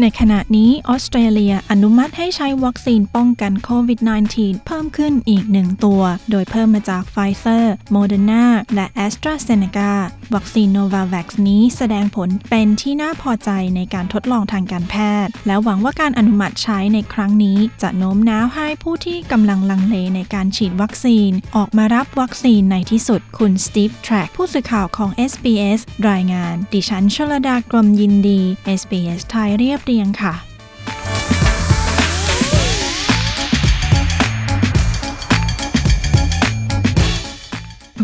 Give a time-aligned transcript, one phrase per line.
[0.00, 4.00] ในขณะนี้ออสเตรเลียอนุมัติให้ใช้วัคซีนป้องกันโควิด
[4.34, 8.44] -19 เพิ่มขึ้นอีกหนึ่งตัว โดยเพิ่มมาจากไฟเซอร์ โมเดอร์นา
[8.74, 9.92] และ AstraZeneca
[10.34, 14.94] วัคซีน Novavax นี้แสดงผลเป็นที่น่าพอใจในการทดลองทางการแพ
[15.24, 25.80] ทย์ และหวังว่าการอนุมัติใช้ในครั้งนี้ จะโน้มน้าวให้ผู้ที่กำลังลังเลในการฉีดวัคซีน ออกมารับวัคซีนในที่สุด คุณสตีฟแทร็กผู้สื่อข่าวของ SBS
[26.10, 28.40] รายงาน ดิฉันชลดากรมยินดี
[28.80, 30.34] SBS ไทยเรียบเรียงค่ะ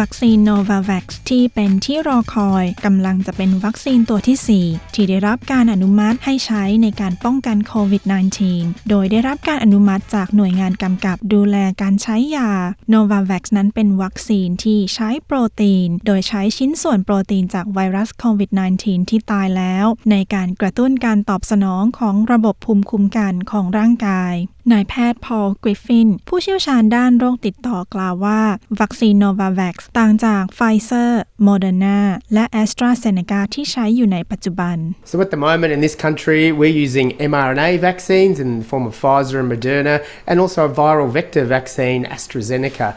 [0.00, 8.02] วัคซีน Novavax ที่เป็นที่รอคอยกำลังจะเป็นวัคซีนตัวที่ 4 ที่ได้รับการอนุมัติให้ใช้ในการป้องกันโควิด
[8.46, 12.50] -19 โดยได้รับการอนุมัติจากหน่วยงานกำกับดูแลการใช้ยา
[12.92, 18.50] Novavax นั้นเป็นวัคซีนที่ใช้โปรตีน โดยใช้ชิ้นส่วนโปรตีนจากไวรัสโควิด
[18.80, 24.34] -19 ที่ตายแล้ว ในการกระตุ้นการตอบสนองของระบบภูมิคุ้มกันของร่างกาย
[24.72, 28.40] นายแพทย์พอลกริฟฟิน ผู้เชี่ยวชาญด้านโรคติดต่อกล่าวว่า
[28.80, 31.98] วัคซีน Novavax ต่างจากไฟเซอร์โมเดอร์นา
[32.34, 34.76] และ AstraZeneca ที่ใช้อยู่ในปัจจุบัน
[35.10, 38.94] So at the moment in this country, we're using mRNA vaccines in the form of
[39.02, 39.96] Pfizer and Moderna,
[40.30, 42.88] and also a viral vector vaccine, AstraZeneca.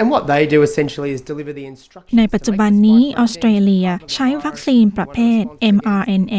[0.00, 2.16] And what they do essentially is deliver the instructions.
[2.18, 5.42] ในปัจจุบันนี้ออสเตรเลียใช้วัคซีนประเภท
[5.76, 6.36] mRNA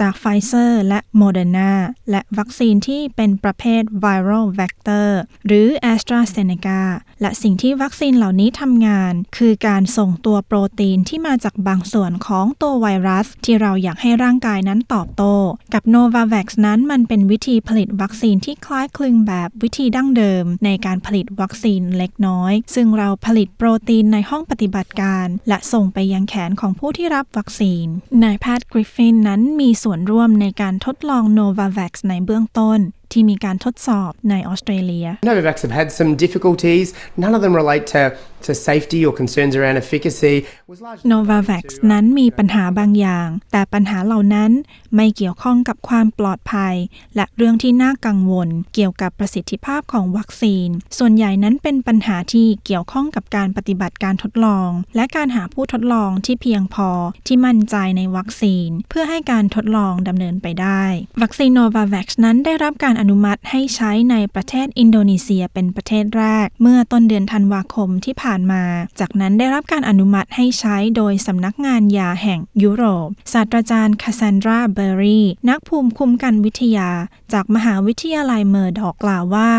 [0.00, 1.72] จากไฟเซอร์และโมเดอร์นา
[2.10, 5.08] และวัคซีนที่เป็นประเภท viral vector
[5.46, 6.80] หรือ AstraZeneca
[7.20, 15.34] และสิ่งที่วัคซีนเหล่านี้ทำงาน คือการส่งตัวโปรตีนที่มาจากบางส่วนของตัวไวรัส ที่เราอยากให้ร่างกายนั้นตอบโต้
[15.74, 27.86] กับ Novavax นั้นมันเป็นวิธีผลิตวัคซีนที่คล้ายคลึงแบบวิธีดั้งเดิม ในการผลิตวัคซีนเล็กน้อย ซึ่งเราผลิตโปรตีนในห้องปฏิบัติการ และส่งไปยังแขนของผู้ที่รับวัคซีน
[28.22, 32.80] นายแพทย์กริฟฟินนั้นมีส่วนร่วมในการทดลอง Novavax ในเบื้องต้น
[33.12, 36.86] ที่มีการทดสอบในออสเตรเลีย Novavax have had some difficulties.
[37.22, 38.02] None of them relate to,
[38.46, 40.36] to safety or concerns around efficacy.
[40.38, 44.50] It was largely Novavax นั้นมีปัญหาบางอย่าง แต่ปัญหาเหล่านั้น
[44.96, 46.74] ไม่เกี่ยวข้องกับความปลอดภัย
[47.16, 50.68] และเรื่องที่น่ากังวล เกี่ยวกับประสิทธิภาพของวัคซีน
[50.98, 56.90] ส่วนใหญ่นั้นเป็นปัญหาที่เกี่ยวข้องกับการปฏิบัติการทดลอง และการหาผู้ทดลองที่เพียงพอ
[57.26, 60.82] ที่มั่นใจในวัคซีน เพื่อให้การทดลองดำเนินไปได้
[61.22, 68.62] วัคซีน Novavax นั้นได้รับการอนุมัติให้ใช้ในประเทศอินโดนีเซียเป็นประเทศแรก เมื่อต้นเดือนธันวาคมที่ผ่านมา
[69.00, 76.90] จากนั้นได้รับการอนุมัติให้ใช้โดยสำนักงานยาแห่งยุโรป ศาสตราจารย์คาซานดราเบอร์รีนักภูมิคุ้มกันวิทยา
[77.32, 79.50] จากมหาวิทยาลัยเมอร์ดอกกล่าวว่า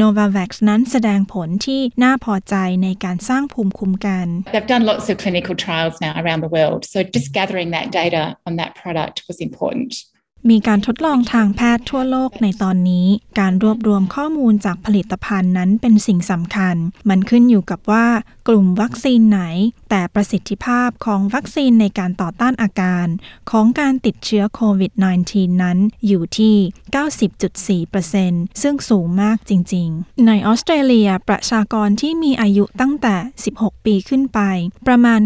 [0.00, 7.68] Novavax นั้นแสดงผลที่น่าพอใจในการสร้างภูมิคุ้มกัน They've done lots of clinical trials now around the world, so just gathering
[7.76, 9.90] that data on that product was important.
[10.50, 13.06] มีการทดลองทางแพทย์ทั่วโลกในตอนนี้
[13.40, 16.76] การรวบรวมข้อมูลจากผลิตภัณฑ์นั้นเป็นสิ่งสำคัญ
[17.08, 18.06] มันขึ้นอยู่กับว่า
[18.48, 19.40] กลุ่มวัคซีนไหน
[19.90, 23.06] แต่ประสิทธิภาพของวัคซีนในการต่อต้านอาการ
[23.50, 24.92] ของการติดเชื้อโควิด
[25.26, 26.56] -19 นั้นอยู่ที่
[27.84, 33.16] 90.4%ซึ่งสูงมากจริง ๆ ในออสเตรเลียประชากรที่มีอายุตั้งแต่
[33.52, 34.40] 16 ปีขึ้นไป
[34.86, 35.20] ประมาณ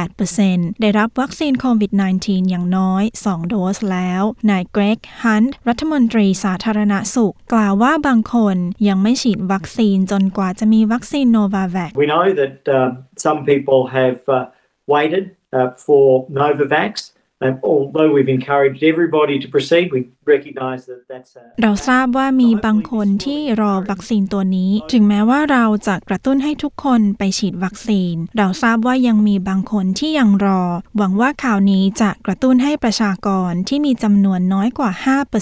[0.00, 8.56] 92.8%ได้รับวัคซีนโควิด -19 อย่างน้อย 2 โดสแล้ว นายเกรกฮันต์รัฐมนตรีสาธารณสุข กล่าวว่าบางคน
[8.88, 14.46] ยังไม่ฉีดวัคซีนจนกว่าจะมีวัคซีนโนวาแว We know that um, some people have uh,
[14.86, 17.12] waited uh, for Novavax.
[17.42, 30.62] Um, although we've encouraged everybody to proceed, we recognise that that's a เราทราบว่ามีบางคนที่รอวัคซีนตัวนี้ ถึงแม้ว่าเราจะกระตุ้นให้ทุกคนไปฉีดวัคซีน เราทราบว่ายังมีบางคนที่ยังรอ
[30.96, 34.90] หวังว่าข่าวนี้จะกระตุ้นให้ประชากรที่มีจำนวนน้อยกว่า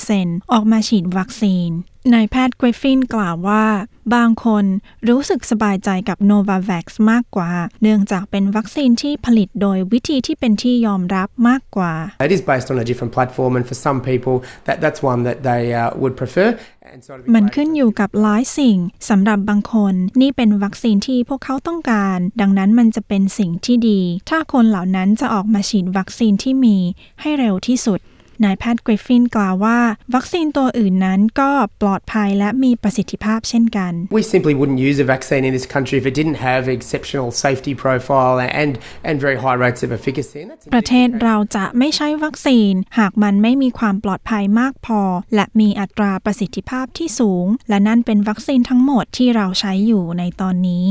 [0.00, 1.70] 5%ออกมาฉีดวัคซีน
[2.14, 3.64] นายแพทย์กริฟฟินกล่าวว่า
[4.14, 4.64] บางคน
[5.08, 7.50] รู้สึกสบายใจกับ Novavax มากกว่า
[7.82, 11.92] เนื่องจากเป็นวัคซีนที่ผลิตโดยวิธีที่เป็นที่ยอมรับมากกว่า
[12.26, 15.38] It is based on a different platform, and for some people, that, that's one that
[15.48, 16.48] they uh, would prefer.
[16.92, 18.76] And so it'd be มัน great ขึ้นอยู่กับหลายสิ่ง
[19.08, 24.00] สำหรับบางคนนี่เป็นวัคซีนที่พวกเขาต้องการ ดังนั้นมันจะเป็นสิ่งที่ดี
[24.30, 26.76] ถ้าคนเหล่านั้นจะออกมาฉีดวัคซีนที่มี
[27.20, 28.00] ให้เร็วที่สุด
[28.44, 29.78] นายแพทย์กริฟฟินกล่าวว่า
[30.14, 31.50] วัคซีนตัวอื่นนั้นก็
[31.82, 37.72] ปลอดภัยและมีประสิทธิภาพเช่นกัน We simply wouldn't use a vaccine in this country if it didn't have exceptional safety
[37.84, 38.72] profile and,
[39.08, 40.38] and very high rates of efficacy.
[40.42, 45.00] And that's a ประเทศเราจะไม่ใช้วัคซีน หากมันไม่มีความปลอดภัยมากพอ
[45.34, 50.86] และมีอัตราประสิทธิภาพที่สูง และนั่นเป็นวัคซีนทั้งหมดที่เราใช้อยู่ในตอนนี้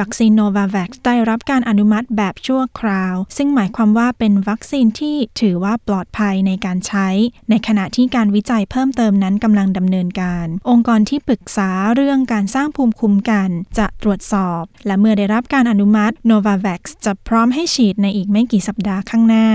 [0.00, 7.08] วัคซีนโนวาแวคได้รับการอนุมัติแบบชั่วคราว ซึ่งหมายความว่าเป็นวัคซีนที่ถือว่าปลอดภัยในการใช้
[7.50, 13.48] ในขณะที่การวิจัยเพิ่มเติมนั้นกำลังดำเนินการ องค์กรที่ปรึกษาเรื่องการสร้างภูมิคุ้มกัน
[13.78, 19.46] จะตรวจสอบ และเมื่อได้รับการอนุมัติโนวาแวคจะพร้อมให้ฉีดในอีกไม่กี่สัปดาห์ข้างหน้า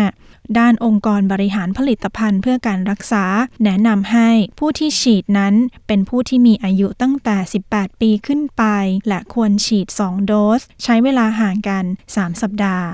[0.60, 3.26] ด้านองค์กรบริหารผลิตภัณฑ์เพื่อการรักษา
[3.64, 4.30] แนะนำให้
[4.60, 5.54] ผู้ที่ฉีดนั้น
[5.88, 7.38] เป็นผู้ที่มีอายุตั้งแต่
[7.70, 8.64] 18 ปีขึ้นไป
[9.08, 12.88] และควรฉีด 2 โดส ใช้เวลาห่างกัน 3 สัปดาห์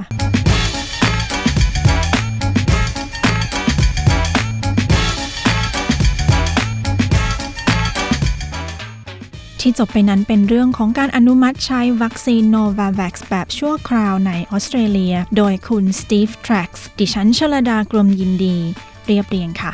[9.63, 18.57] ที่จบไปนั้นเป็นเรื่องของการอนุมัติใช้วัคซีนโนวาแว็กซ์แบบชั่วคราวในออสเตรเลีย โดยคุณสตีฟทรักส์ดิฉันชลดากรมยินดี
[19.05, 19.73] เรียบเรียงค่ะ